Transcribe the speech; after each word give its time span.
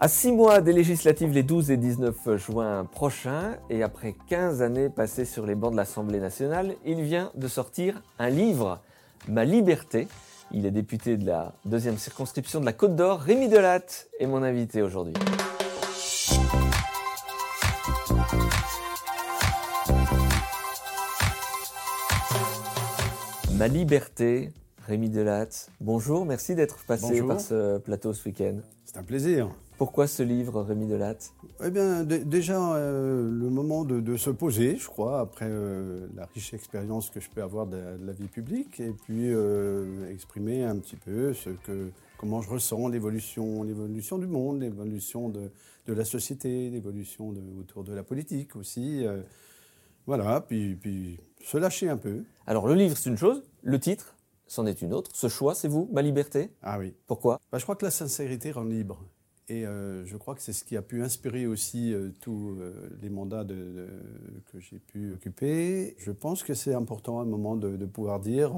À 0.00 0.06
six 0.06 0.30
mois 0.30 0.60
des 0.60 0.72
législatives 0.72 1.32
les 1.32 1.42
12 1.42 1.72
et 1.72 1.76
19 1.76 2.36
juin 2.36 2.84
prochains, 2.84 3.56
et 3.68 3.82
après 3.82 4.14
15 4.28 4.62
années 4.62 4.90
passées 4.90 5.24
sur 5.24 5.44
les 5.44 5.56
bancs 5.56 5.72
de 5.72 5.76
l'Assemblée 5.76 6.20
nationale, 6.20 6.76
il 6.86 7.02
vient 7.02 7.32
de 7.34 7.48
sortir 7.48 8.00
un 8.20 8.30
livre, 8.30 8.80
Ma 9.26 9.44
liberté. 9.44 10.06
Il 10.52 10.66
est 10.66 10.70
député 10.70 11.16
de 11.16 11.26
la 11.26 11.52
deuxième 11.64 11.98
circonscription 11.98 12.60
de 12.60 12.64
la 12.64 12.72
Côte 12.72 12.94
d'Or. 12.94 13.18
Rémi 13.18 13.48
Delatte 13.48 14.08
est 14.20 14.26
mon 14.26 14.44
invité 14.44 14.82
aujourd'hui. 14.82 15.14
Ma 23.54 23.66
liberté, 23.66 24.52
Rémi 24.88 25.10
Delatte. 25.10 25.70
Bonjour, 25.82 26.24
merci 26.24 26.54
d'être 26.54 26.82
passé 26.86 27.08
Bonjour. 27.10 27.28
par 27.28 27.40
ce 27.42 27.76
plateau 27.76 28.14
ce 28.14 28.26
week-end. 28.26 28.56
C'est 28.86 28.96
un 28.96 29.02
plaisir. 29.02 29.50
Pourquoi 29.76 30.06
ce 30.06 30.22
livre, 30.22 30.62
Rémi 30.62 30.86
Delatte 30.86 31.34
Eh 31.62 31.68
bien, 31.68 32.04
déjà, 32.04 32.74
euh, 32.74 33.30
le 33.30 33.50
moment 33.50 33.84
de, 33.84 34.00
de 34.00 34.16
se 34.16 34.30
poser, 34.30 34.76
je 34.76 34.86
crois, 34.86 35.20
après 35.20 35.44
euh, 35.46 36.06
la 36.16 36.24
riche 36.24 36.54
expérience 36.54 37.10
que 37.10 37.20
je 37.20 37.28
peux 37.28 37.42
avoir 37.42 37.66
de, 37.66 37.76
de 37.76 38.06
la 38.06 38.12
vie 38.14 38.28
publique, 38.28 38.80
et 38.80 38.92
puis 39.04 39.30
euh, 39.30 40.10
exprimer 40.10 40.64
un 40.64 40.76
petit 40.78 40.96
peu 40.96 41.34
ce 41.34 41.50
que, 41.50 41.90
comment 42.16 42.40
je 42.40 42.48
ressens 42.48 42.88
l'évolution, 42.88 43.64
l'évolution 43.64 44.16
du 44.16 44.26
monde, 44.26 44.62
l'évolution 44.62 45.28
de, 45.28 45.50
de 45.86 45.92
la 45.92 46.06
société, 46.06 46.70
l'évolution 46.70 47.34
autour 47.60 47.84
de 47.84 47.92
la 47.92 48.02
politique 48.02 48.56
aussi. 48.56 49.04
voilà, 50.06 50.40
puis, 50.40 50.76
puis 50.76 51.20
se 51.44 51.58
lâcher 51.58 51.90
un 51.90 51.98
peu. 51.98 52.22
Alors 52.46 52.66
le 52.66 52.74
livre, 52.74 52.96
c'est 52.96 53.10
une 53.10 53.18
chose, 53.18 53.42
le 53.62 53.78
titre, 53.78 54.14
c'en 54.48 54.66
est 54.66 54.82
une 54.82 54.92
autre. 54.92 55.10
Ce 55.14 55.28
choix, 55.28 55.54
c'est 55.54 55.68
vous, 55.68 55.88
Ma 55.92 56.02
liberté? 56.02 56.50
Ah 56.62 56.78
oui. 56.80 56.94
Pourquoi? 57.06 57.40
Bah, 57.52 57.58
je 57.58 57.62
crois 57.62 57.76
que 57.76 57.84
la 57.84 57.90
sincérité 57.92 58.50
rend 58.50 58.64
libre. 58.64 59.04
Et 59.50 59.64
euh, 59.66 60.04
je 60.04 60.16
crois 60.18 60.34
que 60.34 60.42
c'est 60.42 60.52
ce 60.52 60.62
qui 60.62 60.76
a 60.76 60.82
pu 60.82 61.02
inspirer 61.02 61.46
aussi 61.46 61.94
euh, 61.94 62.10
tous 62.20 62.56
euh, 62.60 62.90
les 63.00 63.08
mandats 63.08 63.44
de- 63.44 63.54
de- 63.54 63.88
que 64.52 64.60
j'ai 64.60 64.78
pu 64.78 65.14
occuper. 65.14 65.94
Je 65.98 66.10
pense 66.10 66.42
que 66.42 66.52
c'est 66.52 66.74
important 66.74 67.18
à 67.20 67.22
un 67.22 67.26
moment 67.26 67.56
de, 67.56 67.76
de 67.76 67.86
pouvoir 67.86 68.20
dire 68.20 68.52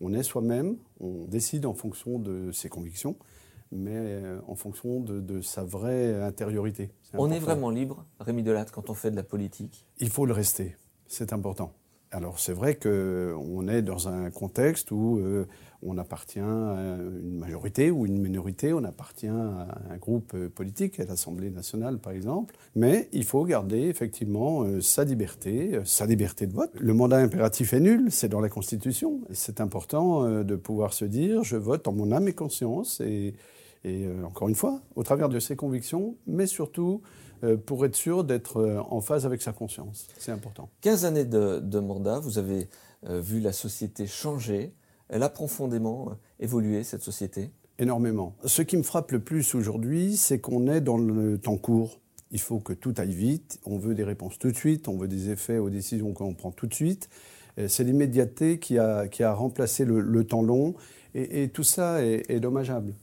on 0.00 0.12
est 0.12 0.24
soi-même, 0.24 0.78
on 0.98 1.26
décide 1.26 1.64
en 1.64 1.74
fonction 1.74 2.18
de 2.18 2.50
ses 2.50 2.68
convictions, 2.68 3.14
mais 3.70 4.20
en 4.48 4.56
fonction 4.56 4.98
de, 5.00 5.40
sa 5.42 5.62
vraie 5.62 6.20
intériorité. 6.22 6.90
On 7.14 7.30
est 7.30 7.38
vraiment 7.38 7.70
libre, 7.70 8.04
Rémi 8.18 8.42
Delatte, 8.42 8.72
quand 8.72 8.90
on 8.90 8.94
fait 8.94 9.12
de 9.12 9.16
la 9.16 9.22
politique? 9.22 9.86
Il 9.98 10.10
faut 10.10 10.26
le 10.26 10.32
rester, 10.32 10.76
c'est 11.06 11.32
important. 11.32 11.72
Alors 12.14 12.38
c'est 12.38 12.52
vrai 12.52 12.74
qu'on 12.74 13.68
est 13.68 13.80
dans 13.80 14.06
un 14.06 14.30
contexte 14.30 14.90
où 14.90 15.18
euh, 15.18 15.46
on 15.82 15.96
appartient 15.96 16.40
à 16.40 16.44
une 16.44 17.38
majorité 17.38 17.90
ou 17.90 18.04
une 18.04 18.18
minorité, 18.18 18.74
on 18.74 18.84
appartient 18.84 19.28
à 19.28 19.66
un 19.90 19.96
groupe 19.96 20.36
politique, 20.48 21.00
à 21.00 21.06
l'Assemblée 21.06 21.48
nationale 21.48 21.98
par 21.98 22.12
exemple, 22.12 22.54
mais 22.76 23.08
il 23.12 23.24
faut 23.24 23.42
garder 23.44 23.88
effectivement 23.88 24.62
euh, 24.62 24.82
sa 24.82 25.04
liberté, 25.04 25.70
euh, 25.76 25.84
sa 25.86 26.04
liberté 26.04 26.46
de 26.46 26.52
vote. 26.52 26.72
Le 26.78 26.92
mandat 26.92 27.16
impératif 27.16 27.72
est 27.72 27.80
nul, 27.80 28.12
c'est 28.12 28.28
dans 28.28 28.40
la 28.40 28.50
Constitution. 28.50 29.22
C'est 29.32 29.62
important 29.62 30.42
de 30.44 30.56
pouvoir 30.56 30.92
se 30.92 31.06
dire 31.06 31.44
je 31.44 31.56
vote 31.56 31.88
en 31.88 31.92
mon 31.92 32.12
âme 32.12 32.28
et 32.28 32.34
conscience 32.34 33.00
et 33.84 34.06
euh, 34.06 34.24
encore 34.24 34.48
une 34.48 34.54
fois, 34.54 34.80
au 34.94 35.02
travers 35.02 35.28
de 35.28 35.40
ses 35.40 35.56
convictions, 35.56 36.16
mais 36.26 36.46
surtout 36.46 37.02
euh, 37.42 37.56
pour 37.56 37.84
être 37.84 37.96
sûr 37.96 38.24
d'être 38.24 38.58
euh, 38.58 38.80
en 38.80 39.00
phase 39.00 39.26
avec 39.26 39.42
sa 39.42 39.52
conscience. 39.52 40.06
C'est 40.18 40.32
important. 40.32 40.70
15 40.82 41.04
années 41.04 41.24
de, 41.24 41.58
de 41.58 41.78
mandat, 41.80 42.20
vous 42.20 42.38
avez 42.38 42.68
vu 43.04 43.40
la 43.40 43.52
société 43.52 44.06
changer. 44.06 44.72
Elle 45.08 45.24
a 45.24 45.28
profondément 45.28 46.12
évolué, 46.38 46.84
cette 46.84 47.02
société? 47.02 47.50
Énormément. 47.80 48.36
Ce 48.44 48.62
qui 48.62 48.76
me 48.76 48.84
frappe 48.84 49.10
le 49.10 49.18
plus 49.18 49.56
aujourd'hui, 49.56 50.16
c'est 50.16 50.38
qu'on 50.38 50.68
est 50.68 50.80
dans 50.80 50.98
le 50.98 51.36
temps 51.36 51.56
court. 51.56 51.98
Il 52.30 52.38
faut 52.40 52.60
que 52.60 52.72
tout 52.72 52.94
aille 52.98 53.12
vite. 53.12 53.58
On 53.66 53.76
veut 53.76 53.96
des 53.96 54.04
réponses 54.04 54.38
tout 54.38 54.52
de 54.52 54.56
suite. 54.56 54.86
On 54.86 54.96
veut 54.96 55.08
des 55.08 55.30
effets 55.30 55.58
aux 55.58 55.68
décisions 55.68 56.12
qu'on 56.12 56.32
prend 56.34 56.52
tout 56.52 56.68
de 56.68 56.74
suite. 56.74 57.08
C'est 57.66 57.82
l'immédiateté 57.82 58.60
qui 58.60 58.78
a, 58.78 59.08
qui 59.08 59.24
a 59.24 59.34
remplacé 59.34 59.84
le, 59.84 60.00
le 60.00 60.24
temps 60.24 60.42
long. 60.42 60.76
Et, 61.16 61.42
et 61.42 61.48
tout 61.48 61.64
ça 61.64 62.04
est, 62.04 62.22
est 62.30 62.38
dommageable. 62.38 62.94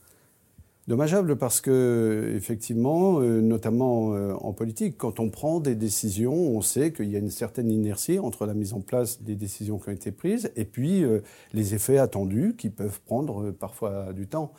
Dommageable 0.88 1.36
parce 1.36 1.60
que, 1.60 2.32
effectivement, 2.34 3.20
euh, 3.20 3.40
notamment 3.40 4.14
euh, 4.14 4.32
en 4.40 4.52
politique, 4.52 4.96
quand 4.98 5.20
on 5.20 5.28
prend 5.28 5.60
des 5.60 5.74
décisions, 5.76 6.32
on 6.34 6.62
sait 6.62 6.92
qu'il 6.92 7.10
y 7.10 7.16
a 7.16 7.18
une 7.20 7.30
certaine 7.30 7.70
inertie 7.70 8.18
entre 8.18 8.44
la 8.46 8.54
mise 8.54 8.72
en 8.72 8.80
place 8.80 9.22
des 9.22 9.36
décisions 9.36 9.78
qui 9.78 9.90
ont 9.90 9.92
été 9.92 10.10
prises 10.10 10.50
et 10.56 10.64
puis 10.64 11.04
euh, 11.04 11.20
les 11.52 11.74
effets 11.74 11.98
attendus 11.98 12.54
qui 12.58 12.70
peuvent 12.70 13.00
prendre 13.06 13.50
parfois 13.52 14.12
du 14.12 14.26
temps. 14.26 14.52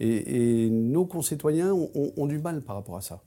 Et, 0.00 0.68
nos 0.70 1.06
concitoyens 1.06 1.72
ont- 1.72 2.12
ont 2.16 2.26
du 2.26 2.38
mal 2.38 2.62
par 2.62 2.76
rapport 2.76 2.96
à 2.96 3.00
ça. 3.00 3.22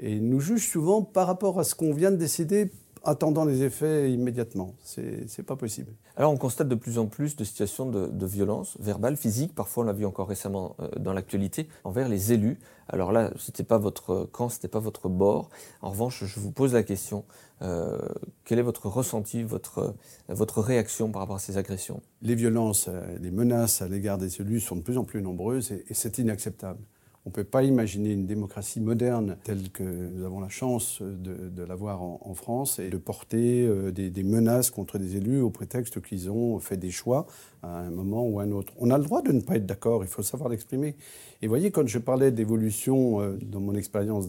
Et 0.00 0.18
nous 0.20 0.40
jugent 0.40 0.68
souvent 0.68 1.02
par 1.02 1.26
rapport 1.26 1.58
à 1.60 1.64
ce 1.64 1.74
qu'on 1.74 1.94
vient 1.94 2.10
de 2.10 2.16
décider, 2.16 2.70
attendant 3.06 3.44
les 3.44 3.62
effets 3.62 4.12
immédiatement. 4.12 4.74
C'est 4.82 5.42
pas 5.44 5.56
possible. 5.56 5.92
Alors 6.16 6.32
on 6.32 6.36
constate 6.36 6.68
de 6.68 6.74
plus 6.74 6.98
en 6.98 7.06
plus 7.06 7.36
de 7.36 7.44
situations 7.44 7.88
de, 7.88 8.06
de 8.06 8.26
violence 8.26 8.76
verbale, 8.80 9.16
physique. 9.16 9.54
Parfois, 9.54 9.84
on 9.84 9.86
l'a 9.86 9.92
vu 9.92 10.04
encore 10.04 10.28
récemment 10.28 10.76
euh, 10.80 10.88
dans 10.98 11.12
l'actualité, 11.12 11.68
envers 11.84 12.08
les 12.08 12.32
élus. 12.32 12.58
Alors 12.88 13.12
là, 13.12 13.32
c'était 13.38 13.64
pas 13.64 13.78
votre 13.78 14.28
camp, 14.32 14.48
c'était 14.48 14.68
pas 14.68 14.78
votre 14.78 15.08
bord. 15.08 15.50
En 15.82 15.90
revanche, 15.90 16.24
je 16.24 16.40
vous 16.40 16.52
pose 16.52 16.74
la 16.74 16.82
question 16.82 17.24
euh, 17.62 17.98
quel 18.44 18.58
est 18.58 18.62
votre 18.62 18.86
ressenti, 18.88 19.42
votre 19.42 19.94
votre 20.28 20.60
réaction 20.60 21.10
par 21.10 21.22
rapport 21.22 21.36
à 21.36 21.40
ces 21.40 21.56
agressions? 21.56 22.02
Les 22.22 22.34
violences, 22.34 22.88
euh, 22.88 23.18
les 23.20 23.30
menaces 23.30 23.82
à 23.82 23.88
l'égard 23.88 24.18
des 24.18 24.40
élus 24.40 24.60
sont 24.60 24.76
de 24.76 24.82
plus 24.82 24.98
en 24.98 25.04
plus 25.04 25.22
nombreuses 25.22 25.72
et, 25.72 25.84
et 25.88 25.94
c'est 25.94 26.18
inacceptable. 26.18 26.80
On 27.26 27.30
ne 27.30 27.34
peut 27.34 27.42
pas 27.42 27.64
imaginer 27.64 28.12
une 28.12 28.24
démocratie 28.24 28.78
moderne 28.78 29.36
telle 29.42 29.70
que 29.70 29.82
nous 29.82 30.24
avons 30.24 30.38
la 30.38 30.48
chance 30.48 31.02
de, 31.02 31.62
l'avoir 31.64 32.00
en, 32.00 32.34
France 32.34 32.78
et 32.78 32.88
de 32.88 32.98
porter 32.98 33.66
euh, 33.66 33.90
des 33.90 34.22
menaces 34.22 34.70
contre 34.70 34.96
des 34.96 35.16
élus 35.16 35.40
au 35.40 35.50
prétexte 35.50 36.00
qu'ils 36.00 36.30
ont 36.30 36.60
fait 36.60 36.76
des 36.76 36.92
choix 36.92 37.26
à 37.66 37.80
un 37.80 37.90
moment 37.90 38.26
ou 38.26 38.40
à 38.40 38.44
un 38.44 38.52
autre. 38.52 38.72
On 38.78 38.90
a 38.90 38.98
le 38.98 39.04
droit 39.04 39.22
de 39.22 39.32
ne 39.32 39.40
pas 39.40 39.56
être 39.56 39.66
d'accord, 39.66 40.04
il 40.04 40.08
faut 40.08 40.22
savoir 40.22 40.48
l'exprimer. 40.48 40.96
Et 41.42 41.48
voyez, 41.48 41.70
quand 41.70 41.86
je 41.86 41.98
parlais 41.98 42.30
d'évolution 42.30 43.20
euh, 43.20 43.38
dans 43.42 43.60
mon 43.60 43.74
expérience 43.74 44.28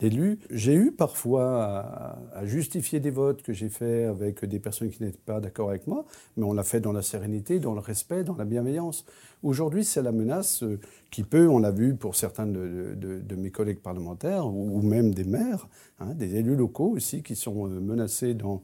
d'élu, 0.00 0.38
j'ai 0.50 0.74
eu 0.74 0.92
parfois 0.92 2.18
à, 2.34 2.46
justifier 2.46 3.00
des 3.00 3.10
votes 3.10 3.42
que 3.42 3.52
j'ai 3.52 3.68
faits 3.68 4.08
avec 4.08 4.44
des 4.44 4.58
personnes 4.58 4.90
qui 4.90 5.02
n'étaient 5.02 5.18
pas 5.24 5.40
d'accord 5.40 5.68
avec 5.70 5.86
moi, 5.86 6.06
mais 6.36 6.44
on 6.44 6.52
l'a 6.52 6.64
fait 6.64 6.80
dans 6.80 6.92
la 6.92 7.02
sérénité, 7.02 7.60
dans 7.60 7.74
le 7.74 7.80
respect, 7.80 8.24
dans 8.24 8.36
la 8.36 8.44
bienveillance. 8.44 9.04
Aujourd'hui, 9.42 9.84
c'est 9.84 10.02
la 10.02 10.12
menace 10.12 10.62
euh, 10.62 10.80
qui 11.10 11.22
peut, 11.22 11.48
on 11.48 11.58
l'a 11.58 11.70
vu 11.70 11.94
pour 11.94 12.16
certains 12.16 12.46
de, 12.46 12.96
mes 13.36 13.50
collègues 13.50 13.80
parlementaires 13.80 14.46
ou, 14.46 14.82
même 14.82 15.14
des 15.14 15.24
maires, 15.24 15.68
hein, 15.98 16.14
des 16.14 16.36
élus 16.36 16.56
locaux 16.56 16.90
aussi 16.90 17.22
qui 17.22 17.36
sont 17.36 17.66
euh, 17.66 17.80
menacés 17.80 18.34
dans, 18.34 18.62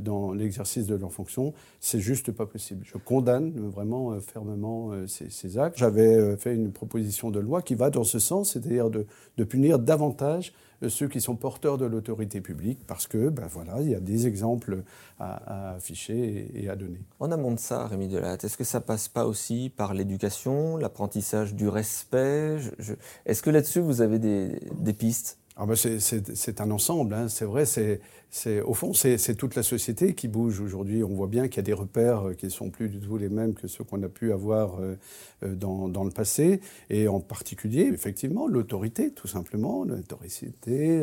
dans 0.00 0.32
l'exercice 0.32 0.86
de 0.86 0.94
leurs 0.94 1.12
fonctions. 1.12 1.54
C'est 1.80 2.00
juste 2.00 2.32
pas 2.32 2.46
possible. 2.46 2.84
Je 2.84 2.98
condamne 2.98 3.52
euh, 3.56 3.68
vraiment 3.68 4.12
euh, 4.12 4.20
fermement 4.20 4.92
euh, 4.92 5.06
ces, 5.06 5.58
actes. 5.58 5.78
J'avais 5.78 6.14
euh, 6.14 6.36
fait 6.36 6.54
une 6.54 6.72
proposition 6.72 7.30
de 7.30 7.40
loi 7.40 7.62
qui 7.62 7.74
va 7.74 7.90
dans 7.90 8.04
ce 8.04 8.18
sens, 8.18 8.52
c'est-à-dire 8.52 8.90
de, 8.90 9.06
punir 9.44 9.78
davantage 9.78 10.52
euh, 10.82 10.88
ceux 10.88 11.08
qui 11.08 11.20
sont 11.20 11.36
porteurs 11.36 11.78
de 11.78 11.84
l'autorité 11.84 12.40
publique 12.40 12.80
parce 12.86 13.06
que, 13.06 13.28
ben 13.28 13.46
voilà, 13.46 13.80
il 13.80 13.90
y 13.90 13.94
a 13.94 14.00
des 14.00 14.26
exemples 14.26 14.82
à, 15.18 15.70
à 15.70 15.74
afficher 15.76 16.50
et, 16.54 16.68
à 16.68 16.76
donner. 16.76 17.00
En 17.20 17.30
amont 17.30 17.52
de 17.52 17.60
ça, 17.60 17.86
Rémi 17.86 18.08
Delatte, 18.08 18.44
est-ce 18.44 18.56
que 18.56 18.64
ça 18.64 18.80
passe 18.80 19.08
pas 19.08 19.26
aussi 19.26 19.70
par 19.74 19.94
l'éducation, 19.94 20.76
l'apprentissage 20.76 21.54
du 21.54 21.68
respect? 21.68 22.58
Est-ce 23.26 23.42
que 23.42 23.50
là-dessus, 23.50 23.80
vous 23.80 24.00
avez 24.00 24.18
des 24.18 24.92
pistes? 24.92 25.38
Ah 25.56 25.66
ben 25.66 25.76
c'est- 25.76 26.60
un 26.60 26.70
ensemble, 26.72 27.14
hein. 27.14 27.28
c'est 27.28 27.44
vrai. 27.44 27.64
C'est 27.64 28.60
au 28.62 28.74
fond, 28.74 28.92
c'est 28.92 29.36
toute 29.36 29.54
la 29.54 29.62
société 29.62 30.12
qui 30.14 30.26
bouge 30.26 30.58
aujourd'hui. 30.58 31.04
On 31.04 31.14
voit 31.14 31.28
bien 31.28 31.46
qu'il 31.46 31.58
y 31.58 31.60
a 31.60 31.62
des 31.62 31.72
repères 31.72 32.30
euh, 32.30 32.34
qui 32.34 32.46
ne 32.46 32.50
sont 32.50 32.70
plus 32.70 32.88
du 32.88 32.98
tout 32.98 33.16
les 33.16 33.28
mêmes 33.28 33.54
que 33.54 33.68
ceux 33.68 33.84
qu'on 33.84 34.02
a 34.02 34.08
pu 34.08 34.32
avoir 34.32 34.80
euh, 34.80 34.96
euh, 35.44 35.54
dans, 35.54 36.02
le 36.02 36.10
passé. 36.10 36.60
Et 36.90 37.06
en 37.06 37.20
particulier, 37.20 37.82
effectivement, 37.82 38.48
l'autorité, 38.48 39.12
tout 39.12 39.28
simplement, 39.28 39.84
l'autorité, 39.84 41.00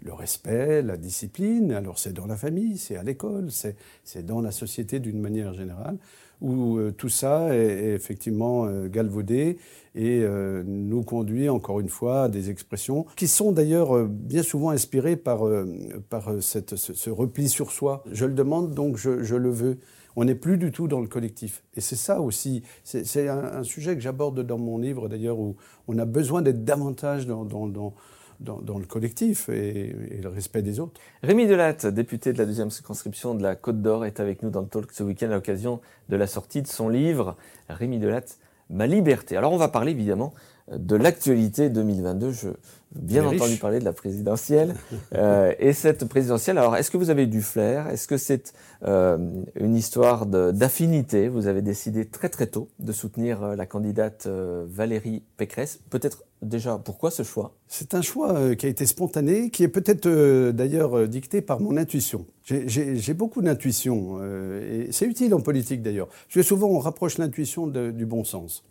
le 0.00 0.12
respect, 0.12 0.82
la 0.82 0.96
discipline. 0.96 1.72
Alors 1.72 1.98
c'est 1.98 2.12
dans 2.12 2.26
la 2.26 2.36
famille, 2.36 2.78
c'est 2.78 2.96
à 2.96 3.02
l'école, 3.02 3.48
c'est 3.50 4.24
dans 4.24 4.40
la 4.40 4.52
société 4.52 5.00
d'une 5.00 5.20
manière 5.20 5.54
générale 5.54 5.98
où 6.40 6.78
tout 6.96 7.08
ça 7.08 7.52
est, 7.52 7.94
effectivement 7.94 8.68
galvaudé 8.86 9.58
et 9.96 10.24
nous 10.64 11.02
conduit 11.02 11.48
encore 11.48 11.80
une 11.80 11.88
fois 11.88 12.24
à 12.24 12.28
des 12.28 12.50
expressions 12.50 13.06
qui 13.16 13.26
sont 13.26 13.50
d'ailleurs 13.50 13.87
euh, 13.96 14.06
bien 14.08 14.42
souvent 14.42 14.70
inspirées 14.70 15.16
par, 15.16 15.46
euh, 15.46 15.66
par 16.10 16.30
euh, 16.30 16.40
cette, 16.40 16.76
ce, 16.76 17.10
repli 17.10 17.48
sur 17.48 17.70
soi. 17.70 18.04
Je 18.10 18.24
le 18.24 18.34
demande 18.34 18.74
donc 18.74 18.96
je, 18.96 19.22
je 19.22 19.36
le 19.36 19.50
veux. 19.50 19.78
On 20.16 20.24
n'est 20.24 20.34
plus 20.34 20.58
du 20.58 20.72
tout 20.72 20.88
dans 20.88 21.00
le 21.00 21.06
collectif. 21.06 21.62
Et 21.74 21.80
c'est 21.80 21.96
ça 21.96 22.20
aussi, 22.20 22.62
c'est 22.82 23.28
un, 23.28 23.38
un 23.38 23.62
sujet 23.62 23.94
que 23.94 24.00
j'aborde 24.00 24.40
dans 24.40 24.58
mon 24.58 24.78
livre 24.78 25.08
d'ailleurs 25.08 25.38
où 25.38 25.56
on 25.86 25.96
a 25.98 26.04
besoin 26.04 26.42
d'être 26.42 26.64
davantage 26.64 27.26
dans, 27.26 27.44
dans, 27.44 27.68
dans, 27.68 27.94
dans, 28.40 28.60
dans 28.60 28.78
le 28.78 28.84
collectif 28.86 29.48
et, 29.48 29.94
et 30.10 30.20
le 30.20 30.28
respect 30.28 30.62
des 30.62 30.80
autres. 30.80 31.00
Rémi 31.22 31.46
Delatte, 31.46 31.86
député 31.86 32.32
de 32.32 32.38
la 32.38 32.46
deuxième 32.46 32.70
circonscription 32.70 33.34
de 33.34 33.42
la 33.42 33.54
Côte 33.54 33.80
d'Or, 33.80 34.04
est 34.06 34.18
avec 34.18 34.42
nous 34.42 34.50
dans 34.50 34.62
le 34.62 34.66
talk 34.66 34.90
ce 34.90 35.04
week-end 35.04 35.30
à 35.30 35.34
l'occasion 35.34 35.80
de 36.08 36.16
la 36.16 36.26
sortie 36.26 36.62
de 36.62 36.68
son 36.68 36.88
livre 36.88 37.36
Rémi 37.68 37.98
Delatte, 38.00 38.38
Ma 38.70 38.86
liberté. 38.86 39.36
Alors 39.36 39.52
on 39.52 39.56
va 39.56 39.68
parler 39.68 39.92
évidemment 39.92 40.34
de 40.76 40.96
l'actualité 40.96 41.70
2022. 41.70 42.32
Je 42.32 42.48
bien 42.94 43.24
entendu 43.26 43.56
parler 43.56 43.78
de 43.78 43.84
la 43.84 43.92
présidentielle. 43.92 44.74
Euh, 45.14 45.54
et 45.58 45.72
cette 45.72 46.04
présidentielle, 46.04 46.58
alors 46.58 46.76
est-ce 46.76 46.90
que 46.90 46.96
vous 46.96 47.08
avez 47.08 47.26
du 47.26 47.40
flair? 47.40 47.88
Est-ce 47.88 48.06
que 48.06 48.18
c'est 48.18 48.52
euh, 48.84 49.16
une 49.58 49.74
histoire 49.74 50.26
d'affinité? 50.26 51.28
Vous 51.28 51.46
avez 51.46 51.62
décidé 51.62 52.04
très 52.04 52.28
très 52.28 52.46
tôt 52.46 52.68
de 52.78 52.92
soutenir 52.92 53.42
euh, 53.42 53.56
la 53.56 53.64
candidate 53.64 54.26
euh, 54.26 54.66
Valérie 54.68 55.22
Pécresse. 55.38 55.80
Peut-être 55.88 56.24
déjà, 56.42 56.78
pourquoi 56.78 57.10
ce 57.10 57.22
choix? 57.22 57.54
C'est 57.68 57.94
un 57.94 58.02
choix 58.02 58.34
euh, 58.34 58.54
qui 58.54 58.66
a 58.66 58.68
été 58.68 58.84
spontané, 58.86 59.50
qui 59.50 59.62
est 59.62 59.68
peut-être 59.68 60.08
d'ailleurs 60.50 61.08
dicté 61.08 61.40
par 61.40 61.60
mon 61.60 61.76
intuition. 61.76 62.26
J'ai 62.48 63.14
beaucoup 63.14 63.42
d'intuition, 63.42 64.22
et 64.22 64.88
c'est 64.90 65.06
utile 65.06 65.34
en 65.34 65.40
politique 65.40 65.82
d'ailleurs. 65.82 66.08
Souvent 66.42 66.68
on 66.68 66.78
rapproche 66.78 67.18
l'intuition 67.18 67.66
du 67.66 68.06
bon 68.06 68.24
sens. 68.24 68.64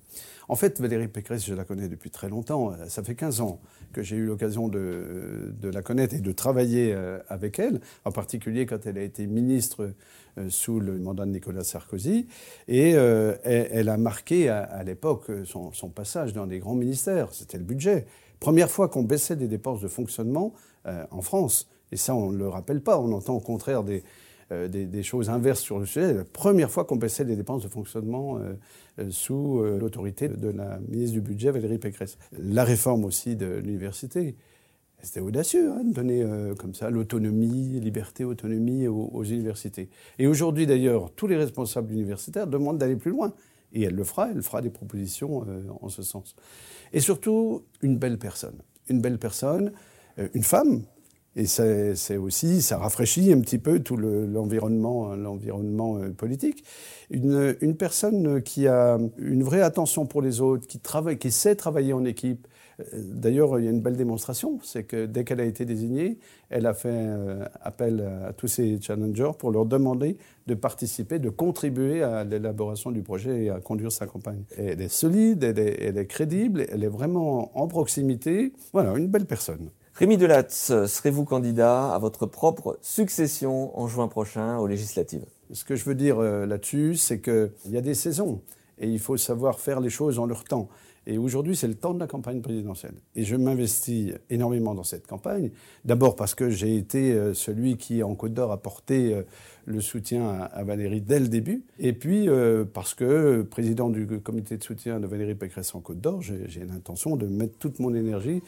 En 0.50 0.56
fait, 0.56 0.80
Valérie 0.80 1.10
Pécresse, 1.10 1.46
je 1.46 1.54
la 1.54 1.66
connais 1.66 1.90
depuis 1.90 2.10
très 2.10 2.30
longtemps. 2.30 2.74
Ça 2.88 3.04
fait 3.04 3.16
15 3.16 3.42
ans 3.42 3.60
que 3.92 4.02
j'ai 4.02 4.16
eu 4.16 4.26
l'occasion 4.26 4.70
de, 4.70 5.54
la 5.62 5.82
connaître 5.82 6.16
et 6.16 6.20
de 6.20 6.32
travailler 6.32 6.94
euh, 6.94 7.20
avec 7.28 7.60
elle, 7.60 7.82
en 8.06 8.12
particulier 8.12 8.66
quand 8.66 8.86
elle 8.86 8.98
a 8.98 9.02
été 9.02 9.28
ministre 9.28 9.92
euh, 10.38 10.50
sous 10.50 10.80
le 10.80 10.98
mandat 11.00 11.26
de 11.26 11.32
Nicolas 11.32 11.64
Sarkozy. 11.64 12.28
Et 12.68 12.96
euh, 12.96 13.36
elle, 13.44 13.90
a 13.90 13.98
marqué 13.98 14.50
à, 14.50 14.84
l'époque 14.84 15.30
son, 15.46 15.90
passage 15.90 16.32
dans 16.34 16.48
des 16.48 16.60
grands 16.60 16.76
ministères. 16.76 17.34
C'était 17.34 17.58
le 17.58 17.66
budget. 17.66 18.06
Première 18.40 18.72
fois 18.72 18.88
qu'on 18.88 19.04
baissait 19.04 19.36
des 19.36 19.48
dépenses 19.48 19.82
de 19.82 19.88
fonctionnement 19.88 20.54
en 20.86 21.22
France. 21.22 21.68
Et 21.92 21.98
ça, 21.98 22.16
on 22.16 22.32
ne 22.32 22.38
le 22.38 22.48
rappelle 22.48 22.82
pas. 22.82 23.00
On 23.00 23.12
entend 23.12 23.36
au 23.36 23.40
contraire 23.40 23.84
des, 23.84 24.04
euh, 24.54 24.70
des, 24.70 25.04
choses 25.04 25.30
inverses 25.30 25.60
sur 25.60 25.78
le 25.78 25.86
sujet. 25.86 26.14
La 26.14 26.24
première 26.24 26.72
fois 26.72 26.86
qu'on 26.86 26.96
baissait 26.96 27.26
les 27.26 27.36
dépenses 27.36 27.64
de 27.64 27.68
fonctionnement 27.68 28.38
euh, 28.38 28.54
euh, 29.00 29.08
sous 29.10 29.62
l'autorité 29.62 30.30
de 30.30 30.48
la 30.48 30.80
ministre 30.88 31.16
du 31.16 31.22
Budget, 31.22 31.52
Valérie 31.52 31.80
Pécresse. 31.80 32.18
La 32.32 32.64
réforme 32.64 33.04
aussi 33.04 33.36
de 33.36 33.58
l'université. 33.58 34.38
C'était 35.02 35.20
audacieux 35.20 35.70
hein, 35.72 35.84
de 35.84 35.94
donner 35.94 36.26
comme 36.58 36.74
ça 36.74 36.90
l'autonomie, 36.90 37.80
liberté, 37.80 38.24
autonomie 38.24 38.88
aux, 38.88 39.24
universités. 39.24 39.90
Et 40.18 40.28
aujourd'hui 40.28 40.66
d'ailleurs, 40.66 41.12
tous 41.12 41.28
les 41.28 41.36
responsables 41.36 41.92
universitaires 41.92 42.48
demandent 42.48 42.80
d'aller 42.80 42.96
plus 42.96 43.12
loin. 43.12 43.34
Et 43.74 43.84
elle 43.84 43.96
le 43.96 44.04
fera, 44.04 44.32
elle 44.32 44.42
fera 44.42 44.62
des 44.62 44.72
propositions 44.72 45.46
en 45.82 45.90
ce 45.90 46.02
sens. 46.02 46.36
Et 46.94 47.00
surtout, 47.00 47.64
une 47.82 47.98
belle 47.98 48.18
personne. 48.18 48.58
Une 48.90 49.02
belle 49.02 49.20
personne, 49.20 49.72
une 50.34 50.44
femme, 50.44 50.82
et 51.38 51.46
ça 51.46 52.78
rafraîchit 52.78 53.32
un 53.32 53.40
petit 53.42 53.60
peu 53.60 53.80
tout 53.80 53.96
l'environnement 53.96 55.14
euh, 55.14 56.10
politique. 56.10 56.64
Une, 57.12 57.76
personne 57.78 58.42
qui 58.42 58.68
a 58.68 58.98
une 59.20 59.44
vraie 59.44 59.62
attention 59.62 60.08
pour 60.08 60.24
les 60.24 60.42
autres, 60.42 60.66
qui, 60.68 61.32
sait 61.32 61.56
travailler 61.56 61.94
en 61.94 62.06
équipe. 62.06 62.48
Euh, 62.80 62.84
d'ailleurs, 63.14 63.60
il 63.60 63.66
y 63.66 63.68
a 63.68 63.72
une 63.72 63.82
belle 63.82 63.98
démonstration, 63.98 64.60
c'est 64.64 64.84
que 64.84 65.06
dès 65.06 65.24
qu'elle 65.24 65.40
a 65.40 65.46
été 65.46 65.64
désignée, 65.64 66.18
elle 66.50 66.66
a 66.66 66.74
fait 66.74 66.90
euh, 66.92 67.46
appel 67.62 68.04
à 68.28 68.34
tous 68.34 68.48
ses 68.48 68.82
challengers 68.82 69.32
pour 69.38 69.52
leur 69.52 69.68
demander 69.68 70.18
de 70.48 70.56
participer, 70.56 71.20
de 71.20 71.30
contribuer 71.30 72.02
à 72.02 72.24
l'élaboration 72.24 72.90
du 72.90 73.04
projet 73.04 73.44
et 73.44 73.50
à 73.52 73.60
conduire 73.60 73.92
sa 73.92 74.08
campagne. 74.08 74.42
elle 74.58 74.82
est 74.82 74.88
solide, 74.88 75.44
elle 75.44 75.98
est 76.00 76.08
crédible, 76.08 76.66
elle 76.72 76.84
est 76.84 76.90
vraiment 76.90 77.52
en 77.56 77.68
proximité. 77.68 78.54
Voilà, 78.74 78.98
une 78.98 79.08
belle 79.08 79.28
personne. 79.28 79.70
Rémi 79.98 80.18
Delatz, 80.18 80.72
serez-vous 80.86 81.26
candidat 81.26 81.92
à 81.92 81.98
votre 81.98 82.28
propre 82.28 82.78
succession 82.84 83.76
en 83.80 83.88
juin 83.88 84.08
prochain 84.08 84.60
aux 84.60 84.68
législatives? 84.68 85.26
Ce 85.52 85.66
que 85.66 85.76
je 85.76 85.86
veux 85.86 85.96
dire 85.96 86.20
euh, 86.20 86.46
là-dessus, 86.46 86.94
c'est 86.98 87.20
qu'il 87.20 87.50
y 87.72 87.78
a 87.78 87.82
des 87.82 87.96
saisons 87.96 88.44
et 88.78 88.88
il 88.88 89.00
faut 89.00 89.18
savoir 89.18 89.60
faire 89.60 89.80
les 89.80 89.90
choses 89.90 90.20
en 90.20 90.28
leur 90.28 90.44
temps. 90.44 90.70
Et 91.08 91.18
aujourd'hui, 91.18 91.56
c'est 91.56 91.68
le 91.68 91.74
temps 91.74 91.96
de 91.96 92.00
la 92.00 92.06
campagne 92.06 92.42
présidentielle. 92.42 92.94
Et 93.16 93.24
je 93.24 93.36
m'investis 93.36 94.14
énormément 94.30 94.76
dans 94.76 94.84
cette 94.84 95.08
campagne. 95.08 95.50
D'abord 95.84 96.16
parce 96.16 96.36
que 96.36 96.52
j'ai 96.52 96.78
été 96.78 97.14
euh, 97.14 97.34
celui 97.34 97.78
qui, 97.78 98.04
en 98.04 98.14
Côte 98.14 98.36
d'Or, 98.36 98.52
a 98.52 98.58
porté 98.58 99.16
euh, 99.16 99.24
le 99.66 99.82
soutien 99.82 100.30
à 100.30 100.64
Valérie 100.64 101.02
dès 101.02 101.20
le 101.20 101.28
début. 101.28 101.64
Et 101.80 101.94
puis 101.94 102.30
parce 102.72 102.94
que, 102.94 103.42
président 103.42 103.90
du 103.90 104.06
comité 104.22 104.58
de 104.58 104.64
soutien 104.64 105.00
de 105.00 105.08
Valérie 105.08 105.36
Pécresse 105.36 105.76
en 105.76 105.82
Côte 105.82 106.00
d'Or, 106.00 106.22
j'ai 106.22 106.64
l'intention 106.64 107.18
de 107.18 107.26
mettre 107.26 107.58
toute 107.58 107.80
mon 107.80 107.94
énergie 107.94 108.42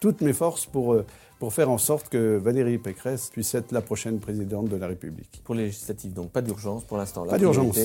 toutes 0.00 0.20
mes 0.20 0.32
forces 0.32 0.66
pour, 0.66 0.94
euh, 0.94 1.04
pour 1.38 1.52
faire 1.52 1.70
en 1.70 1.78
sorte 1.78 2.08
que 2.08 2.36
Valérie 2.36 2.78
Pécresse 2.78 3.30
puisse 3.30 3.54
être 3.54 3.72
la 3.72 3.82
prochaine 3.82 4.18
présidente 4.18 4.68
de 4.68 4.76
la 4.76 4.86
République. 4.86 5.42
Pour 5.44 5.54
les 5.54 5.64
législatives, 5.64 6.12
donc 6.12 6.30
pas 6.30 6.42
d'urgence 6.42 6.84
pour 6.84 6.96
l'instant. 6.96 7.26
Pas 7.26 7.38
d'urgence. 7.38 7.78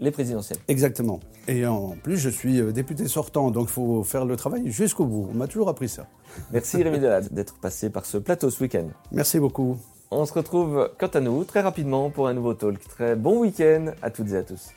Les 0.00 0.10
présidentielles. 0.10 0.58
Exactement. 0.68 1.20
Et 1.46 1.64
en 1.66 1.90
plus, 2.02 2.16
je 2.16 2.28
suis 2.28 2.60
euh, 2.60 2.72
député 2.72 3.06
sortant, 3.06 3.50
donc 3.50 3.68
il 3.68 3.72
faut 3.72 4.02
faire 4.02 4.24
le 4.24 4.36
travail 4.36 4.70
jusqu'au 4.70 5.04
bout. 5.04 5.28
On 5.30 5.34
m'a 5.34 5.46
toujours 5.46 5.68
appris 5.68 5.88
ça. 5.88 6.06
Merci 6.52 6.82
Rémi 6.82 6.98
Delade 6.98 7.32
d'être 7.32 7.58
passé 7.58 7.88
par 7.88 8.04
ce 8.04 8.18
plateau 8.18 8.50
ce 8.50 8.62
week-end. 8.64 8.88
Merci 9.12 9.38
beaucoup. 9.38 9.78
On 10.10 10.24
se 10.24 10.32
retrouve 10.32 10.90
quant 10.98 11.08
à 11.08 11.20
nous 11.20 11.44
très 11.44 11.60
rapidement 11.60 12.10
pour 12.10 12.28
un 12.28 12.34
nouveau 12.34 12.54
talk. 12.54 12.80
Très 12.88 13.16
bon 13.16 13.40
week-end 13.40 13.92
à 14.02 14.10
toutes 14.10 14.30
et 14.32 14.36
à 14.36 14.42
tous. 14.42 14.70